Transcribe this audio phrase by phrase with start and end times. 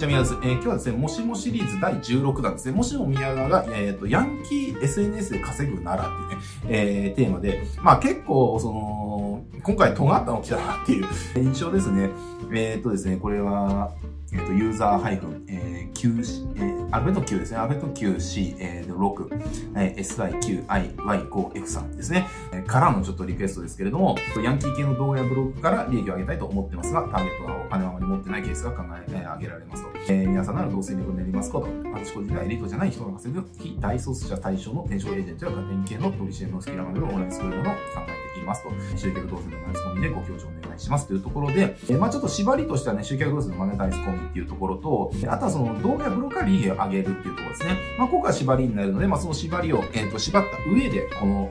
[0.00, 0.34] ちゃみやず。
[0.42, 2.72] えー、今日はですね、もしもシリーズ第16弾ですね。
[2.72, 11.06] もしも宮川が、えっ、ー、と、ヤンキー SNS で稼ぐならっていうね、えー、テーマで、まあ結構、その、今回尖ったの来たなっていう
[11.36, 12.08] 印象ですね。
[12.50, 13.90] えっ、ー、とですね、これは、
[14.32, 16.49] えっ、と、ユーザー配分、えー、9、えー、
[16.92, 17.58] アルベット9ですね。
[17.58, 19.28] アルベット 9C、えー、6、
[19.76, 22.26] えー、SIQIY5F3 ですね。
[22.52, 29.90] え、からのちょっとリクエストですけれども、ヤンキー系の動画やブログから利益を上げたいと思ってますが、ターゲットはお金はあまり持ってないケースが考え、えー、上げられますと。
[30.08, 31.68] えー、皆さんならどう戦略になりますかと。
[31.92, 38.70] 私個人がエリートじゃない人が稼ぐ非大卒者対象の転職エージェントや家庭系の取り支援のスキルが学べるオンラインスクールものを考えていますと。
[38.96, 47.76] 集客動線のマネスコミでご教授お願いしますというところで、えー、まあちょっと縛りとしてはね、集客動線のマネタイズコミっていうところと、あとはその動画やブログから利益を上げるっていうところですね。
[47.98, 51.50] まあここは縛りになるので、まあその縛りを、えっ、ー、と、縛った上で、この、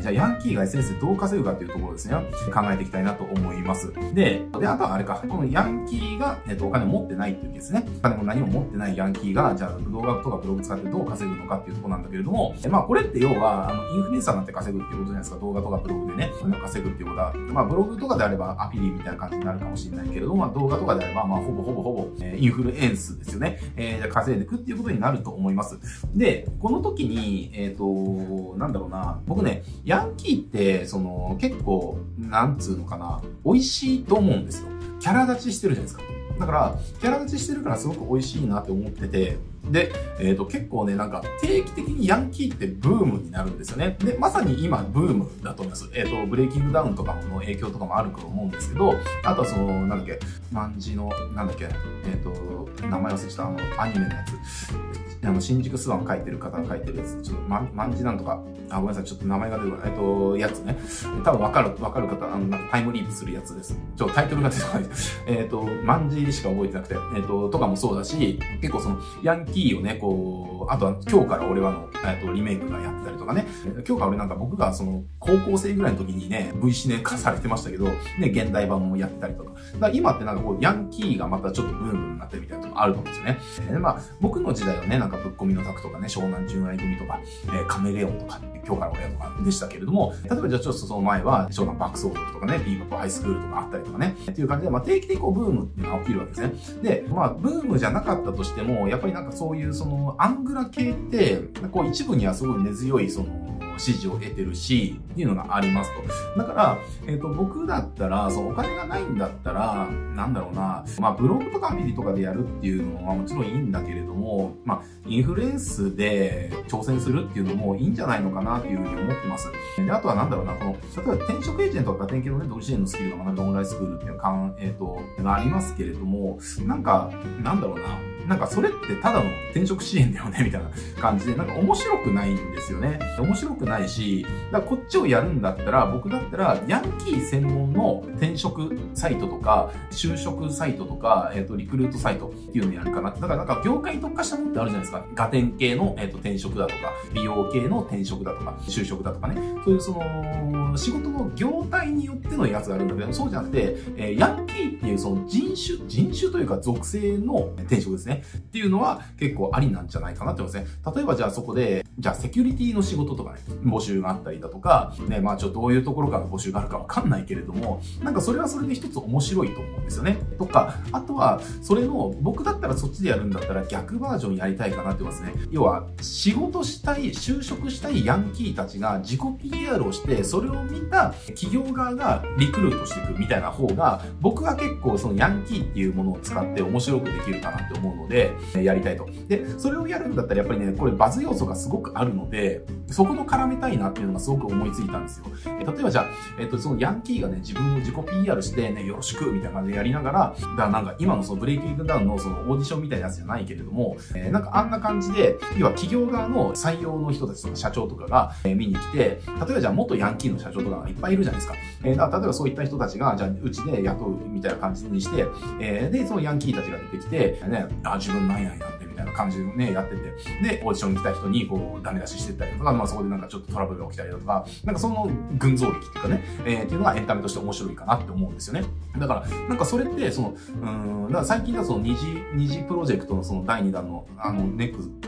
[0.00, 2.14] じゃあヤンキーが SNS でどう稼ぐかっていうところですね、
[2.52, 3.92] 考えていきたいなと思います。
[4.14, 25.78] で、で、あとはあれか、このヤンキーが、えっ、と、お金持ってないっていうですね、お金も何も持ってないヤンキーが、じゃあ動画とかブログ使ってどう稼ぐのかっていうところなんだけれども、まあこれって要は、あの、インフルエンサーなって稼ぐっていうことじゃないですか、動画とかブログでね、稼ぐっていうことは、まあブログとかであればアフィリみたいな感じになるかもしれないけれども、まあ動画とかであれば、まあほぼほぼほぼ、えー、インフルエンスですよね、えー、稼いでいくっていうことになると思います。
[26.14, 34.68] で、この時に、えっ、ー、と、なんだろうな、僕ね、ヤンキーって、その、結構、なんつうのかな、美味しいと思うんですよ。
[35.00, 36.14] キャラ立ちしてるじゃないですか。
[36.38, 39.38] だから、キャラ立ちしてるからすごく美味しいなって思ってて、
[39.70, 43.96] で、えっ、ー、と、結構ね、なんか、定期的にヤンキーってブームになるんですよね。
[44.00, 45.90] で、まさに今、ブームだと思います。
[45.94, 50.18] えっ、ー、と、ブレイキングダウンとかの影響とかもあると思うんですけど、あとはその、なんだっけ、
[50.52, 54.98] 万字の、なんだっけ、えっ、ー、と、名前忘れした、あの、アニメのやつ。
[55.24, 59.88] あの、新宿スワン書いてる方が書いてるやつ、ちょっと、ま、万字なんとか、あ、ごめんなさい、ちょっと名前が出てこない。
[59.90, 60.76] えっ、と、やつね。
[61.24, 63.76] 多分わかる、わかる方、あの、なんかタイムリープするやつです。
[63.96, 64.88] ちょ、タイトルが出てこない。
[65.26, 73.46] えっ、と、万字しか覚えてなくて、えっ、と、とかもそうだし、結構その、ヤンキーをね、こう、あとは今日から俺はの、えっと、リメイクがやってたりとかね。
[73.64, 77.94] 今日から俺なんか僕がその、高校生ぐらいの時にね、V シネ化されてましたけど、ね、
[78.32, 79.52] 現代版もやってたりとか。
[79.52, 83.72] だから今ってなんかこう、ヤンキーがまたちょっとブームになってるみたいなとこあると思うんですよね。
[83.72, 96.82] えー、まあ、僕の時代はね、なんかぶっ込みのタクとかね、湘南純愛組とか、えー、カメレオンとか、今日から俺とかでしたけれども、例えばじゃあちょっとその前は、湘南爆走族とかね、ビーバップハイスクールとかあったりとかね、っていう感じで、まあ定期的にこうブームっていうのが起きるわけですね。
[96.82, 101.38] で、まあブームじゃなかったとしても、やっぱりなんかそういうそのアングラ系って、
[101.72, 105.90] こう一部にはすごい根強いその、支持を得てるし、っていうのがあります
[106.34, 106.38] と。
[106.38, 119.48] だから、えっ、ー、と、僕だったら、そのお金がないんだったら、なんだろうな、まあ、ブログとかアフィリとかでやるっていうのはもちろんいいんだけれども、まあ、インフルエンスで挑戦するっていうのもいいんじゃないのかなっていうふうに思ってます。
[119.76, 127.10] で、あとはなんだろうな、この、例えば転職エージェントとか転勤のね、独自支援のスキルが学ぶオンラインスクールっていうかん、えっ、ー、と、ありますけれども、なんか、
[127.42, 127.84] なんだろうな、
[128.28, 130.70] なんかそれってただの転職支援だよね、みたいな
[131.00, 132.98] 感じで、なんか面白くないんですよね。
[133.18, 143.10] 面白くないし、だからこっちをやるんだったら、僕だったら、ヤンキー専門の転職サイトとか、就職サイトとか、えっ、ー、と、リクルートサイトっていうのをやるかな。
[143.10, 145.06] だからなんか業界特化したものってあるじゃないですか。
[145.14, 149.40] ガテン系の、えーと、転職だとか、美容系の転職だとか、就職だとかね。
[149.64, 158.17] そういうその、仕事の業態によってのやつがあるんだけど、そうじゃなくて、えー、ヤンキーっていうその人種、人種というか属性の転職ですね。
[158.36, 160.92] っていうのは結構ありなんじゃないかなって思いますね。
[160.94, 170.18] 例えばじゃあそこで、じゃあセキュリティの仕事とかね、募集があったりだとか、ね、まあちょっとどういうところから募集があるかわかんないけれども、なんかそれはそれで一つ面白いと思うんですよね。
[170.38, 175.34] とか、あとは、それの、僕だったらそっちでやるんだったら逆バージョンやりたいかなって思いますね。
[175.50, 179.20] 要は、仕事したい、就職したいヤンキーたちが自己
[179.50, 189.08] PR をして、それを見た企業側がリクルートしていくみたいな方が、僕は結構そのヤンキーっていうものを使って面白くできるかなって思うので、でやりたいと。
[189.28, 195.26] で、それをやるんだったらやっぱりね、これバズ要素がすごくあるので、そこの絡めたいなっていうのがすごく思いついたんですよ。
[195.60, 196.06] え例えばじゃあ、
[196.38, 197.94] えっ、と、そのヤンキーがね、自分を自己
[198.24, 209.20] PR してね、よろしくみたいな感じでやりながら、だからなんか今のそのブレイキングダウンのそのオーディションみたいなやつじゃないけれども、えー、なんかあんな感じで、要は企業側の採用の人たちとか社長とかが、えー、見に来て、例え
[209.54, 211.56] ばじゃあ元ヤンキーの社長とかがいっぱいいるじゃないですか。
[211.84, 215.26] えー、例えばそういった人たちが、じゃあうちで雇うみたいな感じにして、
[215.60, 228.64] えー、で、そのヤンキーたちが出てきて、ね、あ、自分なんやんやってみたいな感じでね、やってて、で、オーディションに来た人にこう、ダメ出ししてったりとか、まあそこでなんかちょっとトラブルが起きたりだとか、なんかその群像劇っていうかね、えー、っていうのがエンタメとして面白いかなって思うんですよね。
[228.98, 235.07] だから、なんかそれって、その、うん、だから最近だとその二次、二次プロジェクトのその第2弾の、あの、ネック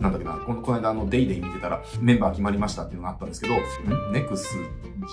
[0.00, 4.12] なんだっけな、このこの間あの、デイデイ見てたらメンバー決まりましたっていうのがあったんですけど、ん？
[4.12, 4.56] ネクス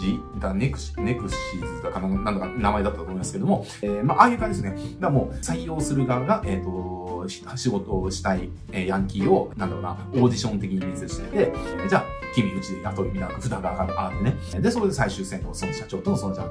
[0.01, 0.19] ジ？
[0.39, 4.81] だ、ネクシ、ネクシーズだかな、なんだか名前だったと思いますけども、えー、まあ、ああいう感じですね。
[4.99, 11.53] だからもう、採用する側が、えっ、ー、と、仕事をしたい、えー、ヤンキーを、なんだろうな、オーディション的に面接してて、
[11.89, 14.61] じゃあ、君うちで雇いみたいな札が上がってね。
[14.61, 16.43] で、それで最終選考、その社長とのその、じゃ、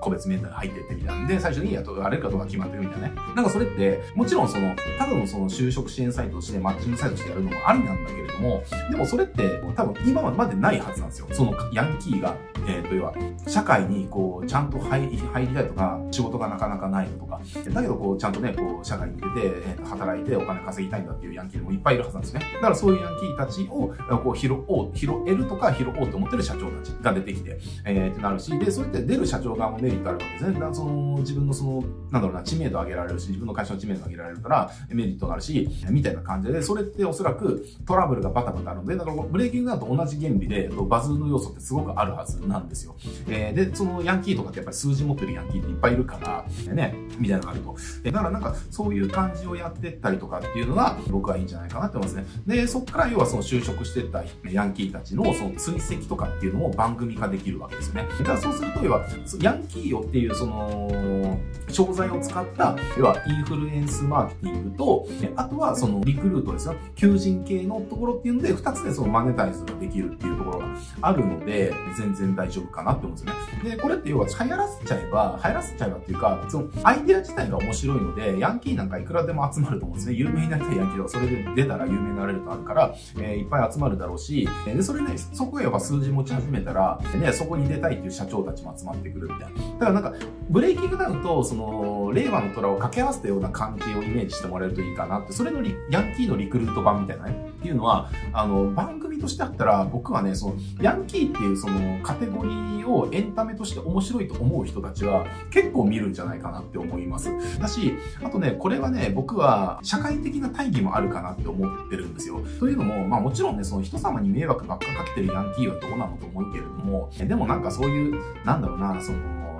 [0.00, 3.14] 個別面談入ってってみたいなんで、最初に雇われるかどうか決まってるみたいなね。
[3.34, 11.26] なんかそれって、もちろんその、ただのその就職支援サイトとして、マッチングサイトとしてやるのもありなんだけれども、でもそれって、多分今までないはずなんですよ。
[11.32, 12.36] そのヤンキーが、
[12.66, 13.14] えっ、ー、と、要は、
[13.46, 17.40] 社会にこう、ちゃんと入り入りたいとか、仕事がなかなかないとか、
[17.72, 22.40] だけどこう、ちゃんとね、こう、社会に出て、働いてお金稼ぎたいんだっていうヤンキーもいっぱいいるはずなんですね。
[22.54, 30.60] だからそういうヤンキーたちを、こう、拾おう、拾えるとか拾おうと思ってる社長たちが出てきて、えー、ってなるし、で、そうやって出る社長側もメリットあるわけですね。
[30.72, 42.96] その、自分のその、なんだろうな、知名度上げられるし、自分の会社の知名度上げられるから、メリットがあるし、みたいな感じで、それっておそらくトラブルがバタバタあるので、だからブレイキングダウンと同じ原理で、バズの要素ってすごくあるはずなんですよ。
[43.28, 46.44] えー、で、そのヤンキーとかってやっぱり数字持ってるヤンキーっていっぱいいるから、
[46.74, 47.76] ね、みたいなのがあると。
[48.04, 52.26] だからなんか、そういう感じをやってったりとかっていうのが、僕はいいんじゃないかなって思いますね。
[52.46, 58.08] で、そっから要はその就職してったヤンキーたちのその追跡とかっていうのも番組化できるわけですよね。
[58.18, 59.06] だからそうすると、要は、
[59.40, 61.38] ヤンキーよっていうその、
[61.68, 65.06] 商材を使った、要はインフルエンスマーケティングと、
[65.36, 66.74] あとはそのリクルートですよ。
[66.94, 70.66] 求人系のところっていうので、二つでそのマネタイズができるっていうところが
[71.00, 73.70] あるので、全然大丈夫かなって思うんですよね。
[73.70, 80.14] で、これって要は流行らせちゃえば、流行らせちゃえばっていうか、そのアイデア自体が面白いので、ヤンキーなんかいくらでも集まると思うんですね。
[80.14, 89.72] 有名になりたいヤンキーとか、それで出たら有名になれるとあるから、えー、いっぱい集まるだろうし、で、それね、そこへやっぱ数字持ち始めたら、ね、そこに出たいっていう社長たちも集まってくるみたいな。
[89.72, 90.14] だからなんか、
[90.50, 107.30] ブレイキングダウンと、その、令和の虎を掛け合わせたような関係をイメージしてもらえるといいかなって、それのヤンキーのリクルート版みたいなね、っていうのは、あの、番組としてあったら、僕はね、その、ヤンキーっていうそのカテゴリーをエンタメとして面白いと思う人たちは、結構見るんじゃないかなって思います。
[107.60, 107.94] だし、
[108.24, 112.40] あとね、これはね、僕は社会的な大義もあるかなって思ってるんですよ。
[112.58, 119.18] というのも、まあもちろんね、その人様に迷惑ばっかかけてるヤンキーはどうなのと思うけれども、でもなんかそういう、なんだろうな、その、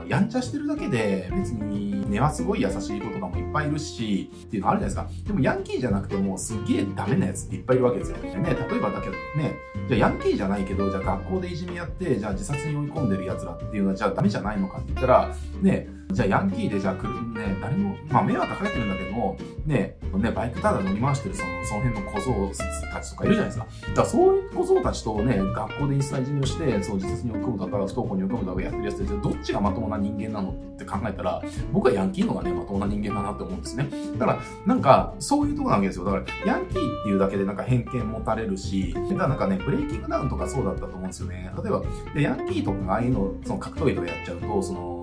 [0.09, 5.29] やんちゃしてるだけで、別に根はすごい優しい子とかもいっぱいいるし、っていうのあるじゃないですか。
[5.29, 8.19] でもヤンキーじゃなくても、すっげえダメなやつっていっぱいいるわけですよ。
[8.19, 9.57] ね、例えばだけどね、
[9.89, 17.09] じゃあヤンキーじゃないけど、じゃあ学校でいじめやって、じゃあ自殺に追い込んでる奴らっていうのは、じゃあダメじゃないのかって言ったら、ね、じゃあヤンキーでじゃあ来る、
[17.43, 19.37] ね、誰も、まあ迷惑かけてるんだけども、
[19.67, 23.67] ね、ね、バイクただ乗り回してるその、その辺の小僧たちとかいるじゃないですか。
[23.67, 31.43] だからそういう小僧たちとね、学校でインスタいじめをして、その自殺に追い込むだか、不登校に追い込むだかやってるやつで、どっちがまともな人間なのって考えたら、
[31.73, 33.89] 僕はヤンキーのがね、まともな人間だなって思うんですね。
[34.19, 36.05] だから、なんか、そういうとこなわけですよ。
[36.05, 41.53] だから、ヤンキーっていうだけでなんか偏見持たれるし、だからなんかね、ブレイキングダウンとかそうだったと思うんですよね。
[41.62, 41.83] 例えば、
[42.15, 45.03] で、ヤンキーとかああいうの、その格闘技とかやっちゃうと、その、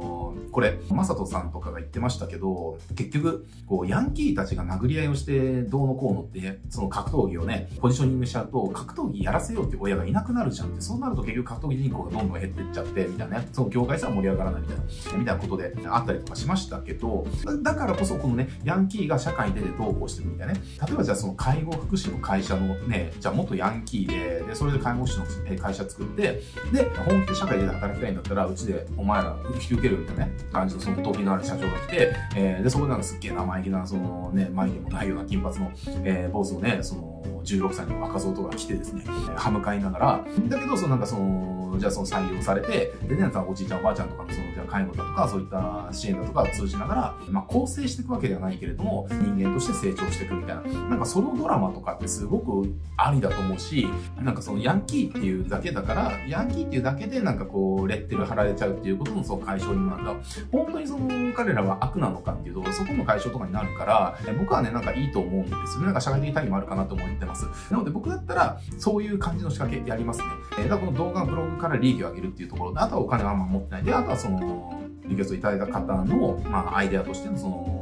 [0.51, 14.84] これ、マサトさんとかが言ってましたけど、結局、こう、ヤンキーたちが殴り合いをして、どうのこうのって、その格闘技をね、ポジショニングしちゃうと、格闘技やらせようって親がいなくなるじゃんって、そうなると結局格闘技人口がどんどん減ってっちゃって、みたいなね、その業界さは盛り上がらないみたいな、
[15.18, 17.25] みたいなことであったりとかしましたけど、
[17.62, 26.42] だからこそこのね、ヤンキーが社会に出てどうこうしてるみたいなね、例えばじゃあその介護福祉の会社のね、じゃあ元ヤンキーで、で、それで介護福祉の会社作って、
[26.72, 35.72] で、本気で社会で働きたいんだったら、うちでお前ら引き受けるみたいなね、感じのその時のある社長が来て、えー、で、そこでなんかすっげえ生意気な、そのね、眉毛もないような金髪の、
[36.03, 39.03] えー、坊主のね、その、16歳の若造とか来てですね、
[39.36, 53.88] 歯向かいながら、だけど、そのなんかその、じゃあその採用されて、でね、おじいちゃんおばあちゃんとかのその、じゃあ介護だとか、そういった支援だとかを通じながら、まあ構成していくわけではないけれども、人間として成長していくみたいな、なんかそのドラマとかってすごくありだと思うし、
[54.22, 60.13] なんかそのヤンキーっていうだけだから、ヤンキーっていうだけでなんかこう、レッテル貼られちゃうっていうことのその解消にもなんだ。
[60.51, 65.86] 本当にその彼らは悪なのかっていうと、そこの解消とかになるから、僕はね、なんかいいと思うんですよね。
[65.86, 67.38] なんか社会的対義もあるかなと思ってます。
[67.72, 70.25] なので僕だったら、そういう感じの仕掛けやりますね。
[70.60, 77.78] えー、だからこの動画ブログから利益を上げるっていうところで、あとはお金はあんま持ってないで、あとはその、リクエストいただいた方の、まあ、アイデアとしてのその、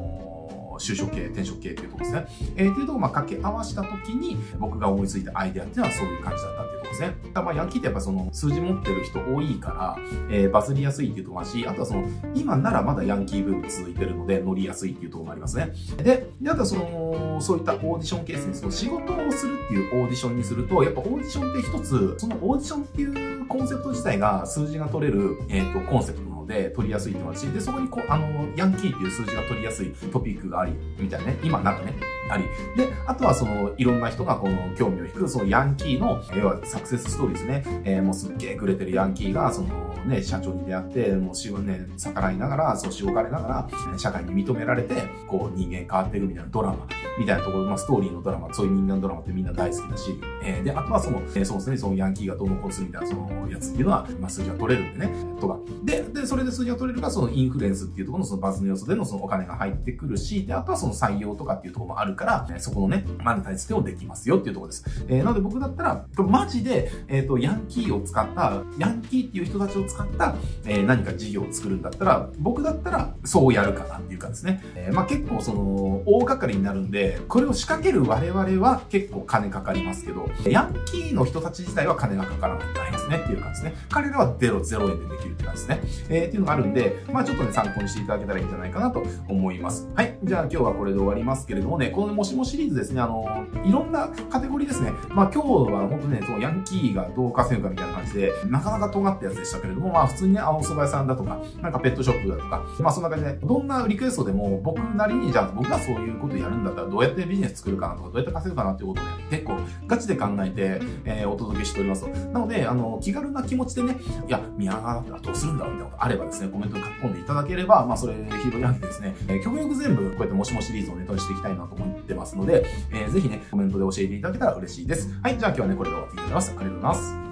[0.79, 2.27] 就職系、転職系っていうところですね。
[2.55, 7.15] えー、っていうところをまあ掛け合わせたときに、僕が思いついたアイデアっていうのはそういう感じだったっていうところですね。
[7.33, 9.97] だまあヤンキーってやっぱその数字持ってる人多いから、
[10.29, 15.73] えー、バズりやすいっていうところもあるし、あとはその、今ならまだヤンキーブーム続いてるので乗りやすいっていうところもありますね。
[15.97, 31.93] で、であとはその、そういったオーディションケースに、その仕事をするっていうオーディションにすると、やっぱオーディションって一つ、そのオーディションっていうコンセプト自体が数字が取れる、えっ、ー、と、コンセプトので取りやすいっていうのがあるし、で、そこにこう、あの、ヤンキーっていう数字が取りやすいトピックがあり、みたいなね、今なんかね、
[32.29, 32.43] あり。
[32.75, 37.63] で、あとはその、いろんな人がこの興味を引く、そのヤンキーの、要はサクセスストーリーですね。
[37.83, 39.67] えー、もうすっげえくれてるヤンキーが、その
[40.05, 44.95] ね、社長に出会って、もう死をね、逆らいながら、そうしごかれながら、社会に認められて、
[45.27, 46.87] こう人間変わっていくみたいなドラマ、
[47.19, 55.59] みたいなところ、まあストーリーのドラマ、そういう人間ドラマってみんな大好きだし、えー、で、あとはその、えー、そうですね、そのヤンキーがどうのこうするみたいな、そのやつっていうのは、まあ数字が取れるんでね、とか。
[55.83, 65.05] で、で、それで数字が取れるか、そのインフルエンスっていうところのそのバズの要素でのそのお金が入ってくるし、で、あとはその採用とかっていうところもあるから、そこのね、マネタイズをできますよっていうところです。
[65.07, 74.61] えー、なので僕だったら、マジで、えっ、ー、と、ヤンキーを使った、ヤンキーっていう人たちを使った、えー、何か事業を作るんだったら、僕だったらそうやるかなっていうかですね。
[74.75, 83.81] えー、まあ結構その、大掛かりになるんで、これを仕掛ける我々は結構金かかりますけど、ヤンキーの人たち自体は金がかからないとなりますねっていう感じですね。
[83.89, 85.81] 彼らはゼロ、ゼロ円でできるって感じですね。
[86.09, 89.89] えー、っていうのがあるんで、まあちょっとね、参考にしていただけたらいいんじゃないかなと思います。
[89.95, 90.17] はい。
[90.23, 93.25] じゃあ今日はこれで終わりますけれどもね、このもしもシリーズですね、あの、
[93.65, 94.91] いろんなカテゴリーですね。
[95.09, 112.03] まあ今日は本当ね、そのヤンキーがどう稼ぐかみたいな感じで、なかなか尖ったやつでしたけれども、まあ普通にね、あの、蕎麦屋さんだとか、なんかペットショップだとか、まあそんな感じで、どんなリクエストでも僕なりにじゃあ僕がそういうことやるんだったらどうやってビジネス作るかなとか、どうやって稼ぐかなっていうことをね、結構ガチで考えて、えー、お届けしております。
[112.03, 113.97] なので、あの、気軽な気持ちでね、
[114.27, 125.09] いや、宮川だったらどうするんだろうみたいなことあればですね、コメントに書き込んでいただければ、まあそれ拾い上げてですね、えー、極力全部こうやってもしもシリーズをネタにしていきたいなと思ってますので、えー、ぜひね、コメントで教えていただけたら嬉しいです。
[125.21, 126.49] はい、じゃあ今日はね、これで終わっていきます。
[126.51, 127.26] ありがとうございます。